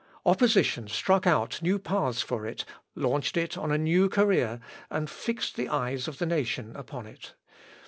[0.25, 2.65] Opposition struck out new paths for it,
[2.95, 7.35] launched it on a new career, and fixed the eyes of the nation upon it.